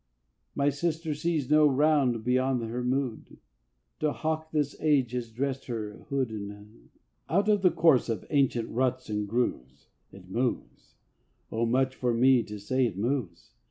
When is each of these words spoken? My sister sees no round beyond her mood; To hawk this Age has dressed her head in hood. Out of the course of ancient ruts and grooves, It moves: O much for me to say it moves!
My 0.55 0.69
sister 0.71 1.13
sees 1.13 1.47
no 1.51 1.67
round 1.67 2.23
beyond 2.23 2.63
her 2.63 2.83
mood; 2.83 3.37
To 3.99 4.11
hawk 4.11 4.49
this 4.51 4.75
Age 4.79 5.11
has 5.11 5.29
dressed 5.29 5.65
her 5.67 5.91
head 6.09 6.31
in 6.31 6.47
hood. 6.49 6.89
Out 7.29 7.47
of 7.47 7.61
the 7.61 7.69
course 7.69 8.09
of 8.09 8.25
ancient 8.31 8.69
ruts 8.69 9.11
and 9.11 9.27
grooves, 9.27 9.89
It 10.11 10.27
moves: 10.27 10.95
O 11.51 11.67
much 11.67 11.93
for 11.93 12.15
me 12.15 12.41
to 12.41 12.57
say 12.59 12.87
it 12.87 12.97
moves! 12.97 13.51